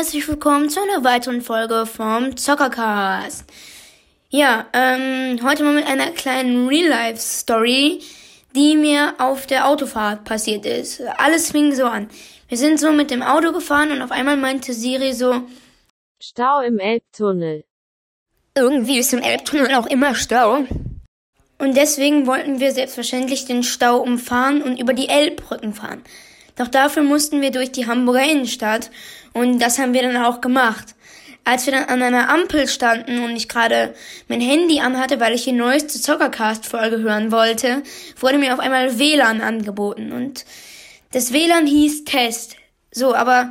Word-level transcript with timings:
Herzlich 0.00 0.26
willkommen 0.28 0.70
zu 0.70 0.80
einer 0.80 1.04
weiteren 1.04 1.42
Folge 1.42 1.84
vom 1.84 2.34
Zockercast. 2.34 3.44
Ja, 4.30 4.66
ähm, 4.72 5.38
heute 5.42 5.62
mal 5.62 5.74
mit 5.74 5.86
einer 5.86 6.10
kleinen 6.12 6.66
Real-Life-Story, 6.68 8.00
die 8.56 8.76
mir 8.76 9.12
auf 9.18 9.46
der 9.46 9.68
Autofahrt 9.68 10.24
passiert 10.24 10.64
ist. 10.64 11.02
Alles 11.18 11.50
fing 11.50 11.74
so 11.74 11.84
an. 11.84 12.08
Wir 12.48 12.56
sind 12.56 12.80
so 12.80 12.92
mit 12.92 13.10
dem 13.10 13.22
Auto 13.22 13.52
gefahren 13.52 13.92
und 13.92 14.00
auf 14.00 14.10
einmal 14.10 14.38
meinte 14.38 14.72
Siri 14.72 15.12
so, 15.12 15.42
Stau 16.18 16.62
im 16.62 16.78
Elbtunnel. 16.78 17.66
irgendwie 18.56 19.00
ist 19.00 19.12
im 19.12 19.20
Elbtunnel 19.20 19.74
auch 19.74 19.86
immer 19.86 20.14
Stau. 20.14 20.64
Und 21.58 21.76
deswegen 21.76 22.26
wollten 22.26 22.58
wir 22.58 22.72
selbstverständlich 22.72 23.44
den 23.44 23.62
Stau 23.62 23.98
umfahren 23.98 24.62
und 24.62 24.80
über 24.80 24.94
die 24.94 25.10
Elbbrücken 25.10 25.74
fahren. 25.74 26.02
Doch 26.60 26.68
dafür 26.68 27.02
mussten 27.02 27.40
wir 27.40 27.52
durch 27.52 27.72
die 27.72 27.86
Hamburger 27.86 28.22
Innenstadt 28.22 28.90
und 29.32 29.60
das 29.60 29.78
haben 29.78 29.94
wir 29.94 30.02
dann 30.02 30.18
auch 30.18 30.42
gemacht. 30.42 30.94
Als 31.42 31.64
wir 31.64 31.72
dann 31.72 31.84
an 31.84 32.02
einer 32.02 32.28
Ampel 32.28 32.68
standen 32.68 33.24
und 33.24 33.34
ich 33.34 33.48
gerade 33.48 33.94
mein 34.28 34.42
Handy 34.42 34.78
anhatte, 34.78 35.20
weil 35.20 35.34
ich 35.34 35.44
die 35.44 35.52
neueste 35.52 35.98
Zockercast-Folge 35.98 36.98
hören 36.98 37.32
wollte, 37.32 37.82
wurde 38.18 38.36
mir 38.36 38.52
auf 38.52 38.60
einmal 38.60 38.98
WLAN 38.98 39.40
angeboten 39.40 40.12
und 40.12 40.44
das 41.12 41.32
WLAN 41.32 41.66
hieß 41.66 42.04
Test. 42.04 42.56
So, 42.90 43.14
aber 43.14 43.48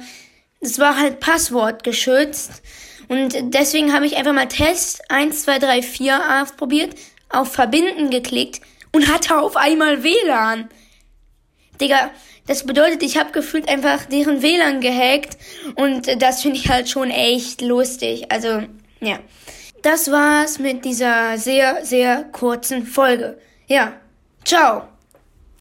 es 0.59 0.77
war 0.77 0.95
halt 0.95 1.19
Passwort 1.19 1.83
geschützt 1.83 2.61
und 3.07 3.33
deswegen 3.55 3.91
habe 3.91 4.05
ich 4.05 4.17
einfach 4.17 4.33
mal 4.33 4.47
Test 4.47 5.01
1, 5.09 5.45
2, 5.45 5.57
3, 5.57 5.81
4 5.81 6.43
ausprobiert, 6.43 6.93
auf 7.29 7.51
Verbinden 7.51 8.11
geklickt 8.11 8.61
und 8.91 9.11
hatte 9.11 9.39
auf 9.39 9.57
einmal 9.57 10.03
WLAN. 10.03 10.69
Digga, 11.79 12.11
das 12.47 12.65
bedeutet, 12.65 13.03
ich 13.03 13.17
habe 13.17 13.31
gefühlt 13.31 13.69
einfach 13.69 14.05
deren 14.05 14.41
WLAN 14.41 14.81
gehackt 14.81 15.37
und 15.75 16.21
das 16.21 16.41
finde 16.41 16.57
ich 16.57 16.69
halt 16.69 16.89
schon 16.89 17.11
echt 17.11 17.61
lustig. 17.61 18.31
Also, 18.31 18.63
ja. 19.01 19.19
Das 19.81 20.11
war's 20.11 20.59
mit 20.59 20.83
dieser 20.83 21.37
sehr, 21.37 21.85
sehr 21.85 22.23
kurzen 22.23 22.85
Folge. 22.85 23.37
Ja. 23.67 23.93
Ciao. 24.43 24.87